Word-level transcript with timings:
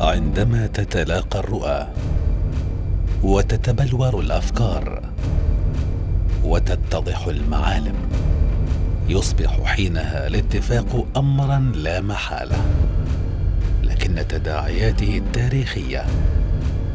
عندما 0.00 0.66
تتلاقى 0.66 1.38
الرؤى 1.38 1.86
وتتبلور 3.22 4.20
الأفكار 4.20 5.02
وتتضح 6.44 7.26
المعالم 7.26 7.94
يصبح 9.08 9.64
حينها 9.64 10.26
الاتفاق 10.26 11.06
امرا 11.16 11.72
لا 11.74 12.00
محالة 12.00 12.56
لكن 13.82 14.24
تداعياته 14.28 15.18
التاريخية 15.18 16.06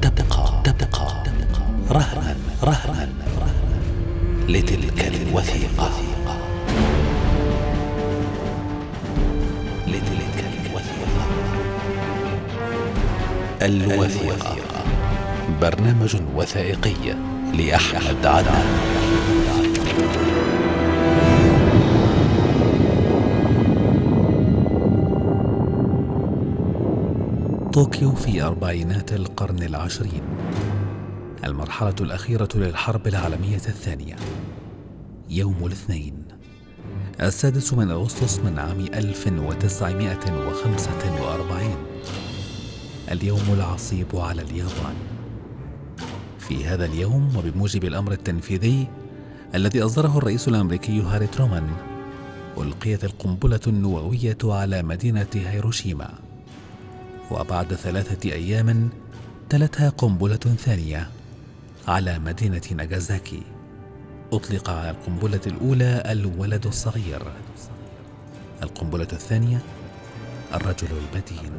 تبقى 0.01 0.61
تبقى 0.63 1.23
رهنا 1.91 2.35
رهنا 2.63 3.07
لتلك 4.49 5.07
الوثيقة. 5.07 6.14
الوثيقة. 13.65 14.55
برنامج 15.61 16.17
وثائقي 16.35 17.15
لأحمد 17.53 18.25
عدنان. 18.25 18.65
طوكيو 27.73 28.11
في 28.11 28.41
أربعينات 28.41 29.13
القرن 29.13 29.63
العشرين. 29.63 30.21
المرحلة 31.43 31.95
الأخيرة 32.01 32.49
للحرب 32.55 33.07
العالمية 33.07 33.55
الثانية. 33.55 34.15
يوم 35.29 35.65
الاثنين. 35.65 36.23
السادس 37.21 37.73
من 37.73 37.91
أغسطس 37.91 38.39
من 38.39 38.59
عام 38.59 38.85
1945 38.93 41.75
اليوم 43.11 43.53
العصيب 43.53 44.15
على 44.15 44.41
اليابان. 44.41 44.95
في 46.39 46.65
هذا 46.65 46.85
اليوم 46.85 47.37
وبموجب 47.37 47.85
الأمر 47.85 48.11
التنفيذي 48.11 48.87
الذي 49.55 49.81
أصدره 49.81 50.17
الرئيس 50.17 50.47
الأمريكي 50.47 51.01
هاري 51.01 51.27
ترومان 51.27 51.67
ألقيت 52.57 53.03
القنبلة 53.03 53.59
النووية 53.67 54.37
على 54.43 54.83
مدينة 54.83 55.27
هيروشيما. 55.35 56.13
وبعد 57.31 57.73
ثلاثة 57.73 58.31
أيام 58.31 58.89
تلتها 59.49 59.89
قنبلة 59.89 60.35
ثانية 60.35 61.09
على 61.87 62.19
مدينة 62.19 62.61
ناجازاكي 62.75 63.41
أطلق 64.33 64.69
على 64.69 64.89
القنبلة 64.89 65.41
الأولى 65.47 66.03
الولد 66.05 66.67
الصغير. 66.67 67.21
القنبلة 68.63 69.07
الثانية 69.13 69.59
الرجل 70.53 70.87
المتين 71.13 71.51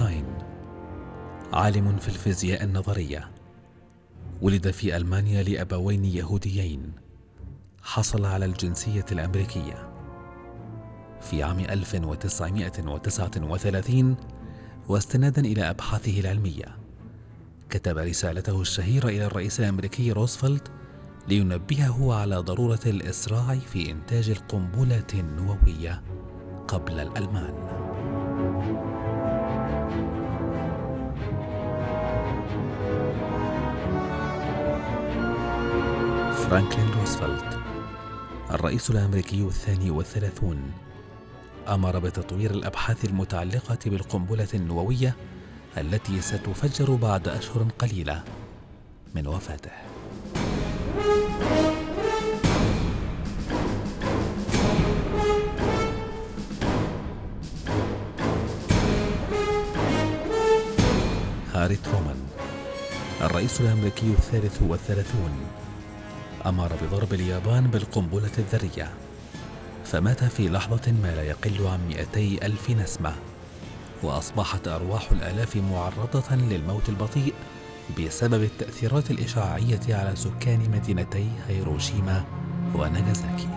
أينشتاين 0.00 0.24
عالم 1.52 1.96
في 1.96 2.08
الفيزياء 2.08 2.64
النظرية 2.64 3.30
ولد 4.42 4.70
في 4.70 4.96
ألمانيا 4.96 5.42
لأبوين 5.42 6.04
يهوديين 6.04 6.92
حصل 7.82 8.24
على 8.24 8.44
الجنسية 8.44 9.04
الأمريكية. 9.12 9.88
في 11.20 11.42
عام 11.42 11.60
1939 11.60 14.16
واستنادا 14.88 15.42
إلى 15.42 15.70
أبحاثه 15.70 16.20
العلمية 16.20 16.76
كتب 17.70 17.98
رسالته 17.98 18.60
الشهيرة 18.60 19.08
إلى 19.08 19.26
الرئيس 19.26 19.60
الأمريكي 19.60 20.12
روزفلت 20.12 20.70
لينبهه 21.28 22.14
على 22.14 22.36
ضرورة 22.36 22.80
الإسراع 22.86 23.54
في 23.54 23.90
إنتاج 23.90 24.30
القنبلة 24.30 25.06
النووية 25.14 26.02
قبل 26.68 27.00
الألمان. 27.00 27.54
فرانكلين 36.54 36.90
روزفلت 37.00 37.58
الرئيس 38.50 38.90
الأمريكي 38.90 39.42
الثاني 39.42 39.90
والثلاثون 39.90 40.72
أمر 41.68 41.98
بتطوير 41.98 42.50
الأبحاث 42.50 43.04
المتعلقة 43.04 43.78
بالقنبلة 43.86 44.48
النووية 44.54 45.14
التي 45.78 46.20
ستفجر 46.20 46.94
بعد 46.94 47.28
أشهر 47.28 47.66
قليلة 47.78 48.24
من 49.14 49.26
وفاته. 49.26 49.70
هاري 61.64 61.76
ترومان 61.76 62.16
الرئيس 63.20 63.60
الأمريكي 63.60 64.06
الثالث 64.06 64.62
والثلاثون 64.62 65.30
أمر 66.46 66.72
بضرب 66.82 67.12
اليابان 67.12 67.66
بالقنبلة 67.66 68.30
الذرية 68.38 68.90
فمات 69.84 70.24
في 70.24 70.48
لحظة 70.48 70.92
ما 71.02 71.14
لا 71.16 71.22
يقل 71.22 71.66
عن 71.66 71.88
مئتي 71.88 72.46
ألف 72.46 72.70
نسمة 72.70 73.14
وأصبحت 74.02 74.68
أرواح 74.68 75.10
الآلاف 75.10 75.56
معرضة 75.56 76.36
للموت 76.36 76.88
البطيء 76.88 77.34
بسبب 77.98 78.42
التأثيرات 78.42 79.10
الإشعاعية 79.10 79.80
على 79.88 80.16
سكان 80.16 80.70
مدينتي 80.70 81.28
هيروشيما 81.48 82.24
وناغازاكي. 82.74 83.48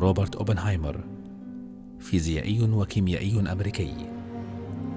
روبرت 0.00 0.36
أوبنهايمر 0.36 1.15
فيزيائي 2.06 2.62
وكيميائي 2.62 3.40
أمريكي. 3.52 3.94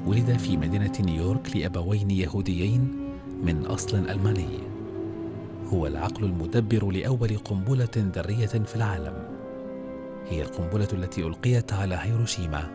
ولد 0.06 0.38
في 0.38 0.58
مدينة 0.58 0.92
نيويورك 1.00 1.58
لأبوين 1.58 2.12
يهوديين 2.12 3.10
من 3.44 3.66
أصل 3.66 3.98
ألماني. 3.98 4.60
هو 5.68 5.88
العقل 5.88 6.26
المدبر 6.26 6.92
لأول 6.92 7.38
قنبلة 7.38 7.90
ذرية 7.98 8.46
في 8.46 8.76
العالم. 8.76 9.14
هي 10.30 10.42
القنبلة 10.42 10.88
التي 10.94 11.22
ألقيت 11.22 11.74
على 11.74 11.96
هيروشيما 12.02 12.70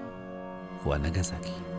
وناغازاكي. 0.86 1.73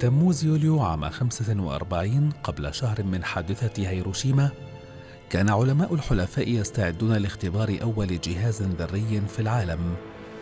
تموز 0.00 0.44
يوليو 0.44 0.80
عام 0.80 1.10
45 1.10 2.30
قبل 2.30 2.74
شهر 2.74 3.02
من 3.02 3.24
حادثة 3.24 3.88
هيروشيما 3.88 4.50
كان 5.30 5.50
علماء 5.50 5.94
الحلفاء 5.94 6.48
يستعدون 6.48 7.12
لاختبار 7.12 7.78
أول 7.82 8.20
جهاز 8.20 8.62
ذري 8.62 9.22
في 9.28 9.38
العالم 9.42 9.94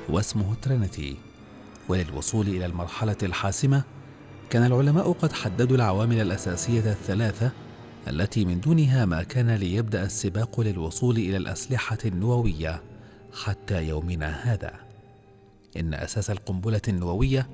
واسمه 0.08 0.54
ترينيتي. 0.62 1.16
وللوصول 1.88 2.48
إلى 2.48 2.66
المرحلة 2.66 3.16
الحاسمة 3.22 3.82
كان 4.50 4.64
العلماء 4.64 5.12
قد 5.12 5.32
حددوا 5.32 5.76
العوامل 5.76 6.20
الأساسية 6.20 6.90
الثلاثة 6.90 7.50
التي 8.08 8.44
من 8.44 8.60
دونها 8.60 9.04
ما 9.04 9.22
كان 9.22 9.50
ليبدأ 9.50 10.02
السباق 10.04 10.60
للوصول 10.60 11.16
إلى 11.16 11.36
الأسلحة 11.36 11.98
النووية 12.04 12.82
حتى 13.44 13.88
يومنا 13.88 14.52
هذا. 14.52 14.72
إن 15.76 15.94
أساس 15.94 16.30
القنبلة 16.30 16.82
النووية 16.88 17.46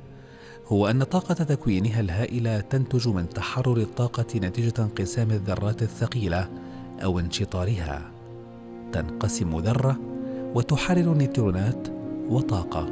هو 0.67 0.87
أن 0.87 1.03
طاقة 1.03 1.35
تكوينها 1.35 2.01
الهائلة 2.01 2.61
تنتج 2.61 3.09
من 3.09 3.29
تحرر 3.29 3.77
الطاقة 3.77 4.27
نتيجة 4.37 4.75
انقسام 4.79 5.31
الذرات 5.31 5.83
الثقيلة 5.83 6.49
أو 7.05 7.19
انشطارها. 7.19 8.11
تنقسم 8.93 9.59
ذرة 9.59 9.97
وتحرر 10.55 11.15
نيوترونات 11.15 11.89
وطاقة. 12.29 12.87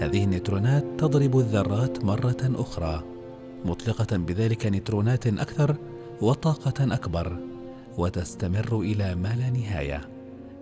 هذه 0.00 0.24
النيوترونات 0.24 0.84
تضرب 0.98 1.38
الذرات 1.38 2.04
مرة 2.04 2.36
أخرى، 2.42 3.04
مطلقة 3.64 4.16
بذلك 4.16 4.66
نيوترونات 4.66 5.26
أكثر 5.26 5.76
وطاقة 6.20 6.94
أكبر، 6.94 7.36
وتستمر 7.98 8.80
إلى 8.80 9.14
ما 9.14 9.34
لا 9.38 9.50
نهاية، 9.50 10.08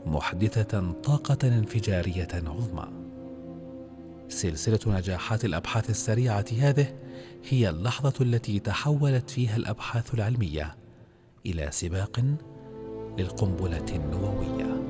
محدثة 0.06 0.93
طاقة 1.05 1.49
انفجارية 1.49 2.29
عظمى. 2.35 3.06
سلسلة 4.28 4.78
نجاحات 4.87 5.44
الأبحاث 5.44 5.90
السريعة 5.90 6.44
هذه 6.61 6.94
هي 7.49 7.69
اللحظة 7.69 8.14
التي 8.20 8.58
تحولت 8.61 9.31
فيها 9.31 9.56
الأبحاث 9.56 10.14
العلمية 10.14 10.76
إلى 11.46 11.69
سباق 11.70 12.20
للقنبلة 13.19 13.87
النووية. 13.94 14.82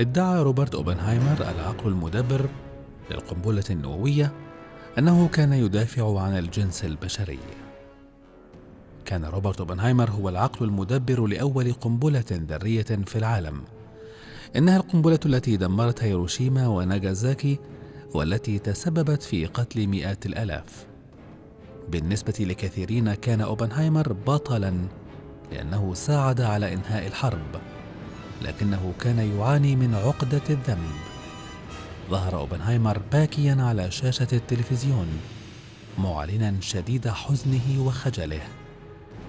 ادعى 0.00 0.42
روبرت 0.42 0.74
أوبنهايمر 0.74 1.36
العقل 1.40 1.88
المدبر 1.88 2.48
للقنبلة 3.10 3.64
النووية 3.70 4.32
أنه 4.98 5.28
كان 5.28 5.52
يدافع 5.52 6.20
عن 6.20 6.38
الجنس 6.38 6.84
البشري. 6.84 7.38
كان 9.04 9.24
روبرت 9.24 9.60
أوبنهايمر 9.60 10.10
هو 10.10 10.28
العقل 10.28 10.64
المدبر 10.64 11.26
لأول 11.26 11.72
قنبلة 11.72 12.24
ذرية 12.32 12.82
في 12.82 13.16
العالم. 13.16 13.62
إنها 14.56 14.76
القنبلة 14.76 15.20
التي 15.26 15.56
دمرت 15.56 16.02
هيروشيما 16.02 16.68
وناغازاكي 16.68 17.58
والتي 18.14 18.58
تسببت 18.58 19.22
في 19.22 19.46
قتل 19.46 19.86
مئات 19.86 20.26
الآلاف. 20.26 20.86
بالنسبة 21.88 22.34
لكثيرين 22.40 23.14
كان 23.14 23.40
أوبنهايمر 23.40 24.12
بطلا 24.12 24.74
لأنه 25.52 25.94
ساعد 25.94 26.40
على 26.40 26.74
إنهاء 26.74 27.06
الحرب. 27.06 27.77
لكنه 28.42 28.92
كان 29.00 29.38
يعاني 29.38 29.76
من 29.76 29.94
عقدة 29.94 30.42
الذنب. 30.50 30.92
ظهر 32.10 32.36
أوبنهايمر 32.36 32.98
باكيا 33.12 33.56
على 33.60 33.90
شاشة 33.90 34.28
التلفزيون 34.32 35.08
معلنا 35.98 36.54
شديد 36.60 37.08
حزنه 37.08 37.86
وخجله 37.86 38.42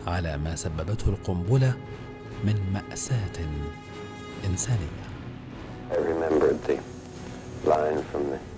على 0.08 0.38
ما 0.38 0.56
سببته 0.56 1.10
القنبلة 1.10 1.74
من 2.44 2.56
مأساة 2.74 3.46
إنسانية. 4.46 5.04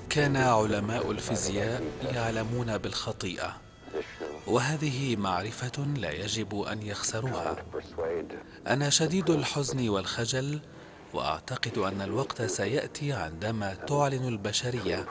كان 0.09 0.36
علماء 0.38 1.12
الفيزياء 1.12 1.83
يعلمون 2.13 2.77
بالخطيئة. 2.77 3.70
وهذه 4.47 5.15
معرفة 5.15 5.83
لا 5.97 6.11
يجب 6.11 6.61
أن 6.61 6.81
يخسروها. 6.81 7.55
أنا 8.67 8.89
شديد 8.89 9.29
الحزن 9.29 9.89
والخجل 9.89 10.59
وأعتقد 11.13 11.77
أن 11.77 12.01
الوقت 12.01 12.41
سيأتي 12.41 13.13
عندما 13.13 13.73
تعلن 13.73 14.27
البشرية 14.27 15.05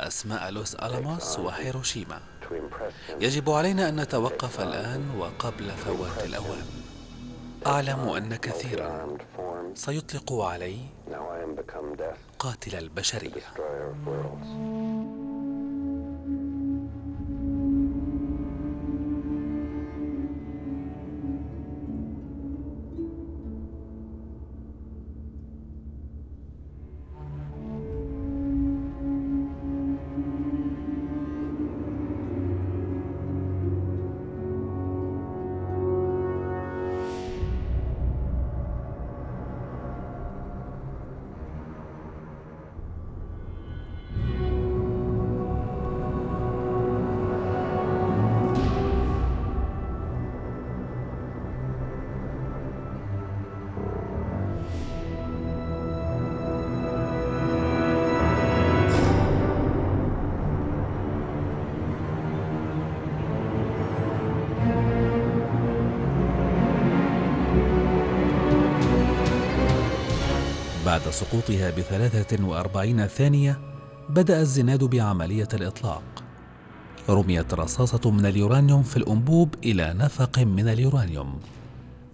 أسماء 0.00 0.50
لوس 0.50 0.74
ألاموس 0.74 1.38
وهيروشيما. 1.38 2.20
يجب 3.20 3.50
علينا 3.50 3.88
أن 3.88 4.00
نتوقف 4.00 4.60
الآن 4.60 5.10
وقبل 5.18 5.70
فوات 5.70 6.24
الأوان. 6.24 6.66
أعلم 7.66 8.08
أن 8.08 8.36
كثيرا 8.36 9.16
سيطلق 9.74 10.32
علي 10.32 10.76
قاتل 12.38 12.74
البشرية. 12.78 13.42
سقوطها 71.10 71.70
بثلاثة 71.70 72.44
وأربعين 72.44 73.06
ثانية 73.06 73.60
بدأ 74.08 74.40
الزناد 74.40 74.84
بعملية 74.84 75.48
الإطلاق. 75.54 76.02
رميت 77.08 77.54
رصاصة 77.54 78.10
من 78.10 78.26
اليورانيوم 78.26 78.82
في 78.82 78.96
الأنبوب 78.96 79.54
إلى 79.64 79.94
نفق 79.98 80.38
من 80.38 80.68
اليورانيوم. 80.68 81.38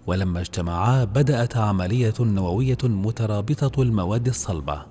ولما 0.07 0.39
اجتمعا 0.39 1.03
بدأت 1.03 1.57
عملية 1.57 2.13
نووية 2.19 2.77
مترابطة 2.83 3.81
المواد 3.81 4.27
الصلبة. 4.27 4.85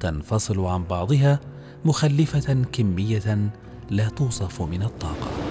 تنفصل 0.00 0.60
عن 0.60 0.84
بعضها 0.84 1.40
مخلفة 1.84 2.64
كمية 2.72 3.50
لا 3.90 4.08
توصف 4.08 4.62
من 4.62 4.82
الطاقة. 4.82 5.45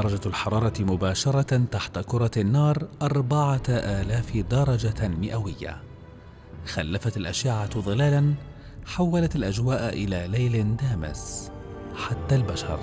درجة 0.00 0.20
الحرارة 0.26 0.72
مباشرة 0.80 1.56
تحت 1.72 1.98
كرة 1.98 2.30
النار 2.36 2.88
أربعة 3.02 3.62
آلاف 3.68 4.36
درجة 4.50 5.08
مئوية. 5.08 5.82
خلفت 6.66 7.16
الأشعة 7.16 7.80
ظلالا 7.80 8.34
حولت 8.86 9.36
الأجواء 9.36 9.88
إلى 9.88 10.28
ليل 10.28 10.76
دامس 10.76 11.50
حتى 11.96 12.34
البشر. 12.34 12.78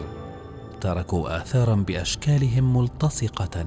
تركوا 0.82 1.38
آثارا 1.38 1.76
بأشكالهم 1.76 2.78
ملتصقة 2.78 3.66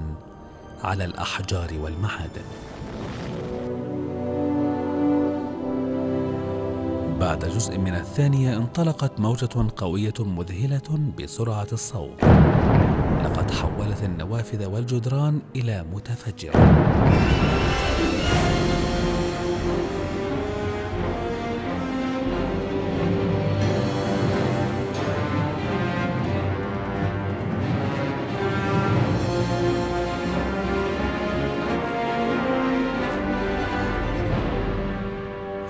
على 0.85 1.05
الأحجار 1.05 1.71
والمعادن. 1.81 2.49
بعد 7.21 7.45
جزء 7.45 7.79
من 7.79 7.95
الثانية 7.95 8.57
انطلقت 8.57 9.21
موجة 9.21 9.69
قوية 9.77 10.15
مذهلة 10.21 11.13
بسرعة 11.19 11.69
الصوت. 11.73 12.25
النوافذ 14.31 14.67
والجدران 14.67 15.41
إلى 15.57 15.85
متفجر. 15.93 16.51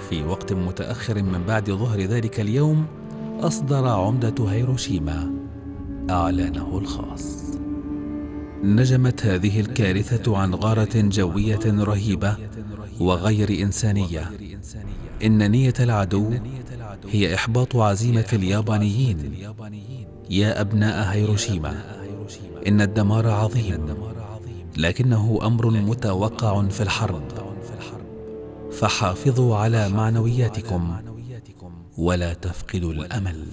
في 0.08 0.24
وقت 0.24 0.52
متأخر 0.52 1.22
من 1.22 1.44
بعد 1.48 1.70
ظهر 1.70 2.00
ذلك 2.00 2.40
اليوم 2.40 2.86
أصدر 3.40 3.88
عمدة 3.88 4.50
هيروشيما 4.50 5.34
إعلانه 6.10 6.78
الخاص. 6.78 7.50
نجمت 8.64 9.26
هذه 9.26 9.60
الكارثة 9.60 10.38
عن 10.38 10.54
غارة 10.54 10.90
جوية 10.94 11.60
رهيبة 11.66 12.36
وغير 13.00 13.62
إنسانية. 13.62 14.30
إن 15.24 15.50
نية 15.50 15.74
العدو 15.80 16.34
هي 17.08 17.34
إحباط 17.34 17.76
عزيمة 17.76 18.26
اليابانيين. 18.32 19.34
يا 20.30 20.60
أبناء 20.60 21.12
هيروشيما 21.12 21.82
إن 22.66 22.80
الدمار 22.80 23.28
عظيم 23.28 23.86
لكنه 24.76 25.38
أمر 25.42 25.70
متوقع 25.70 26.68
في 26.68 26.82
الحرب. 26.82 27.22
فحافظوا 28.72 29.56
على 29.56 29.88
معنوياتكم 29.88 30.96
ولا 31.98 32.32
تفقدوا 32.32 32.92
الأمل. 32.92 33.46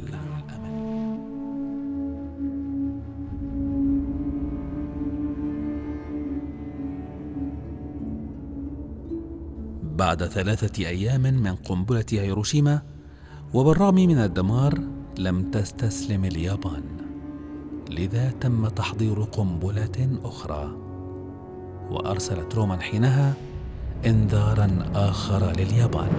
بعد 9.97 10.23
ثلاثة 10.25 10.87
أيام 10.87 11.21
من 11.21 11.55
قنبلة 11.55 12.05
هيروشيما 12.11 12.81
وبالرغم 13.53 13.95
من 13.95 14.17
الدمار 14.17 14.79
لم 15.17 15.51
تستسلم 15.51 16.25
اليابان. 16.25 16.83
لذا 17.89 18.29
تم 18.41 18.67
تحضير 18.67 19.23
قنبلة 19.23 20.19
أخرى. 20.23 20.77
وأرسلت 21.89 22.55
روما 22.55 22.79
حينها 22.79 23.33
إنذارا 24.05 24.91
آخر 24.95 25.51
لليابان. 25.57 26.09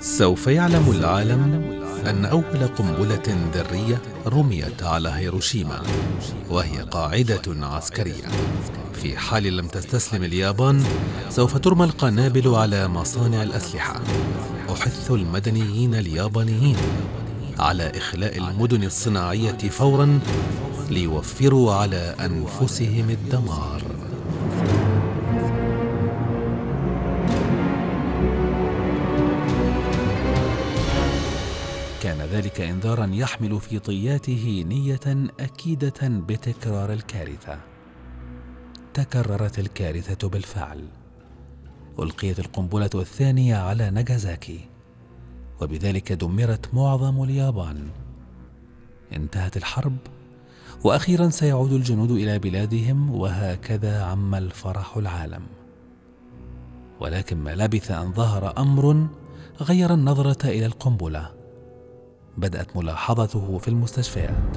سوف 0.00 0.46
يعلم 0.46 0.90
العالم 0.90 1.79
أن 2.06 2.24
أول 2.24 2.66
قنبلة 2.78 3.50
ذرية 3.54 4.02
رميت 4.26 4.82
على 4.82 5.08
هيروشيما 5.08 5.82
وهي 6.50 6.78
قاعدة 6.82 7.66
عسكرية. 7.66 8.28
في 8.92 9.16
حال 9.16 9.56
لم 9.56 9.66
تستسلم 9.66 10.24
اليابان 10.24 10.84
سوف 11.30 11.56
ترمى 11.56 11.84
القنابل 11.84 12.54
على 12.54 12.88
مصانع 12.88 13.42
الأسلحة. 13.42 14.00
أحث 14.70 15.10
المدنيين 15.10 15.94
اليابانيين 15.94 16.76
على 17.58 17.92
إخلاء 17.96 18.38
المدن 18.38 18.84
الصناعية 18.84 19.58
فورا 19.58 20.20
ليوفروا 20.90 21.74
على 21.74 22.14
أنفسهم 22.20 23.10
الدمار. 23.10 23.82
كان 32.00 32.18
ذلك 32.18 32.60
إنذارا 32.60 33.10
يحمل 33.12 33.60
في 33.60 33.78
طياته 33.78 34.64
نية 34.68 35.30
أكيدة 35.40 36.00
بتكرار 36.02 36.92
الكارثة. 36.92 37.60
تكررت 38.94 39.58
الكارثة 39.58 40.28
بالفعل. 40.28 40.84
ألقيت 41.98 42.38
القنبلة 42.38 42.90
الثانية 42.94 43.56
على 43.56 43.90
ناجازاكي 43.90 44.60
وبذلك 45.60 46.12
دمرت 46.12 46.74
معظم 46.74 47.22
اليابان. 47.22 47.88
انتهت 49.12 49.56
الحرب. 49.56 49.96
وأخيرا 50.84 51.28
سيعود 51.28 51.72
الجنود 51.72 52.10
إلى 52.10 52.38
بلادهم 52.38 53.14
وهكذا 53.14 54.02
عم 54.02 54.34
الفرح 54.34 54.96
العالم. 54.96 55.42
ولكن 57.00 57.36
ما 57.36 57.54
لبث 57.54 57.90
أن 57.90 58.12
ظهر 58.12 58.58
أمر 58.58 59.06
غير 59.60 59.94
النظرة 59.94 60.46
إلى 60.46 60.66
القنبلة. 60.66 61.39
بدأت 62.38 62.76
ملاحظته 62.76 63.58
في 63.58 63.68
المستشفيات. 63.68 64.56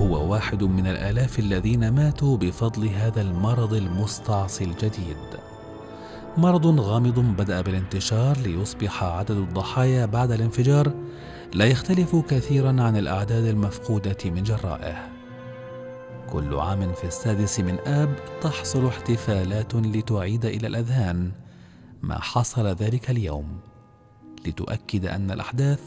هو 0.00 0.32
واحد 0.32 0.62
من 0.64 0.86
الآلاف 0.86 1.38
الذين 1.38 1.88
ماتوا 1.88 2.36
بفضل 2.36 2.88
هذا 2.88 3.20
المرض 3.20 3.74
المستعصي 3.74 4.64
الجديد. 4.64 5.16
مرض 6.38 6.80
غامض 6.80 7.18
بدأ 7.18 7.60
بالانتشار 7.60 8.36
ليصبح 8.36 9.04
عدد 9.04 9.30
الضحايا 9.30 10.06
بعد 10.06 10.30
الانفجار 10.30 10.92
لا 11.54 11.64
يختلف 11.64 12.16
كثيرا 12.16 12.68
عن 12.68 12.96
الأعداد 12.96 13.44
المفقودة 13.44 14.16
من 14.24 14.42
جرائه. 14.42 15.08
كل 16.32 16.54
عام 16.54 16.92
في 16.92 17.04
السادس 17.04 17.60
من 17.60 17.78
آب 17.86 18.16
تحصل 18.40 18.86
احتفالات 18.86 19.74
لتعيد 19.74 20.44
إلى 20.44 20.66
الأذهان 20.66 21.30
ما 22.02 22.20
حصل 22.20 22.66
ذلك 22.66 23.10
اليوم 23.10 23.60
لتؤكد 24.46 25.06
أن 25.06 25.30
الأحداث 25.30 25.82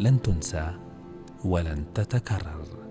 لن 0.00 0.22
تنسى 0.22 0.78
ولن 1.44 1.84
تتكرر. 1.94 2.81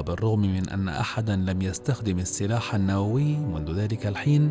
وبالرغم 0.00 0.40
من 0.40 0.68
أن 0.68 0.88
أحدا 0.88 1.36
لم 1.36 1.62
يستخدم 1.62 2.18
السلاح 2.18 2.74
النووي 2.74 3.36
منذ 3.36 3.72
ذلك 3.72 4.06
الحين 4.06 4.50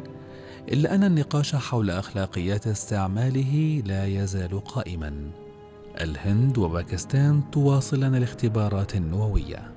إلا 0.71 0.95
أن 0.95 1.03
النقاش 1.03 1.55
حول 1.55 1.89
أخلاقيات 1.89 2.67
استعماله 2.67 3.83
لا 3.85 4.05
يزال 4.05 4.63
قائما. 4.63 5.13
الهند 6.01 6.57
وباكستان 6.57 7.41
تواصلان 7.51 8.15
الاختبارات 8.15 8.95
النووية. 8.95 9.71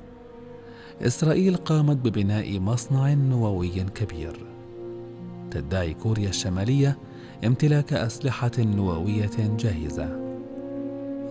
إسرائيل 1.02 1.56
قامت 1.56 1.96
ببناء 1.96 2.58
مصنع 2.60 3.14
نووي 3.14 3.84
كبير. 3.94 4.46
تدعي 5.50 5.94
كوريا 5.94 6.28
الشمالية 6.28 6.98
امتلاك 7.46 7.92
أسلحة 7.92 8.58
نووية 8.58 9.56
جاهزة. 9.58 10.22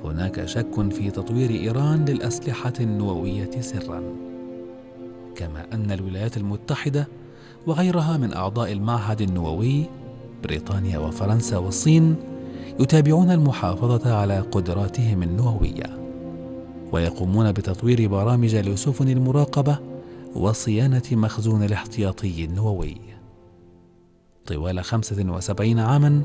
هناك 0.04 0.46
شك 0.46 0.92
في 0.92 1.12
تطوير 1.12 1.50
إيران 1.50 2.06
للأسلحة 2.06 2.74
النووية 2.80 3.62
سرا. 3.62 4.31
كما 5.42 5.66
أن 5.74 5.92
الولايات 5.92 6.38
المتحدة 6.38 7.08
وغيرها 7.68 8.18
من 8.18 8.34
أعضاء 8.34 8.72
المعهد 8.72 9.22
النووي 9.22 9.86
بريطانيا 10.44 11.00
وفرنسا 11.00 11.58
والصين 11.58 12.16
يتابعون 12.80 13.32
المحافظة 13.32 14.16
على 14.16 14.40
قدراتهم 14.40 15.24
النووية 15.24 15.98
ويقومون 16.92 17.52
بتطوير 17.52 18.08
برامج 18.08 18.56
لسفن 18.56 19.10
المراقبة 19.10 19.80
وصيانة 20.36 21.04
مخزون 21.12 21.64
الاحتياطي 21.64 22.46
النووي. 22.46 22.98
طوال 24.46 24.84
خمسة 24.84 25.32
وسبعين 25.32 25.80
عاما 25.80 26.22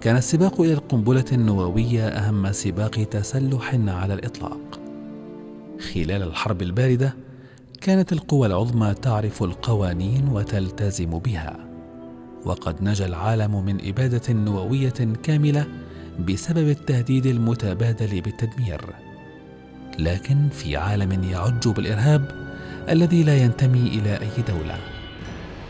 كان 0.00 0.16
السباق 0.16 0.60
إلى 0.60 0.72
القنبلة 0.72 1.24
النووية 1.32 2.08
أهم 2.08 2.52
سباق 2.52 2.90
تسلح 2.90 3.74
على 3.74 4.14
الإطلاق. 4.14 4.80
خلال 5.94 6.22
الحرب 6.22 6.62
الباردة 6.62 7.25
كانت 7.86 8.12
القوى 8.12 8.46
العظمى 8.46 8.94
تعرف 8.94 9.42
القوانين 9.42 10.28
وتلتزم 10.28 11.18
بها. 11.18 11.56
وقد 12.44 12.82
نجا 12.82 13.06
العالم 13.06 13.64
من 13.64 13.88
إبادة 13.88 14.32
نووية 14.32 15.14
كاملة 15.22 15.66
بسبب 16.28 16.68
التهديد 16.68 17.26
المتبادل 17.26 18.20
بالتدمير. 18.20 18.80
لكن 19.98 20.48
في 20.48 20.76
عالم 20.76 21.24
يعج 21.24 21.68
بالإرهاب 21.68 22.30
الذي 22.88 23.22
لا 23.22 23.36
ينتمي 23.36 23.88
إلى 23.88 24.20
أي 24.20 24.42
دولة 24.48 24.78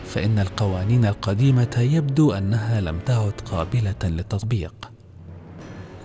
فإن 0.07 0.39
القوانين 0.39 1.05
القديمة 1.05 1.77
يبدو 1.79 2.33
أنها 2.33 2.81
لم 2.81 2.99
تعد 2.99 3.33
قابلة 3.45 4.03
للتطبيق. 4.05 4.91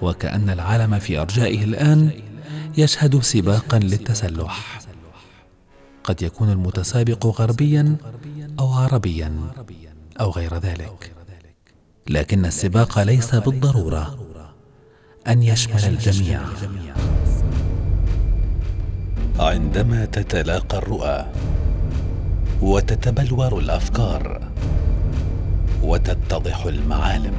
وكأن 0.02 0.50
العالم 0.50 1.00
في 1.00 1.18
أرجائه 1.18 1.64
الآن 1.64 2.10
يشهد 2.78 3.22
سباقا 3.22 3.80
للتسلح. 3.80 4.82
قد 6.04 6.22
يكون 6.22 6.50
المتسابق 6.50 7.26
غربيا 7.26 7.96
أو 8.60 8.74
عربيا 8.74 9.34
أو 10.20 10.30
غير 10.32 10.58
ذلك. 10.58 11.12
لكن 12.10 12.46
السباق 12.46 13.00
ليس 13.00 13.36
بالضرورة 13.36 14.18
أن 15.28 15.44
يشمل 15.44 15.86
الجميع. 15.86 16.42
عندما 19.40 20.06
تتلاقى 20.06 20.78
الرؤى 20.78 21.26
وتتبلور 22.62 23.60
الأفكار 23.60 24.52
وتتضح 25.84 26.66
المعالم 26.66 27.34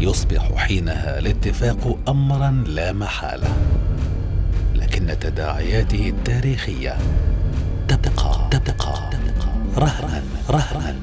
يصبح 0.00 0.54
حينها 0.54 1.18
الاتفاق 1.18 1.98
امرا 2.08 2.50
لا 2.66 2.92
محالة. 2.92 3.56
لكن 4.74 5.18
تداعياته 5.20 6.08
التاريخية 6.08 6.98
تبقى 7.94 8.48
تبقى 8.50 9.10
رهنا 9.78 10.22
رهنا 10.50 10.94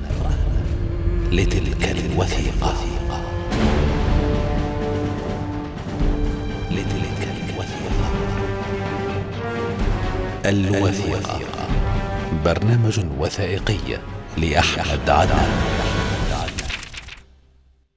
لتلك 1.31 1.83
الوثيقة. 1.91 2.73
لتلك 6.71 7.27
الوثيقة. 7.49 8.07
الوثيقة. 10.45 11.39
برنامج 12.45 12.99
وثائقي 13.19 13.97
لأحمد 14.37 15.09
عدنان. 15.09 15.80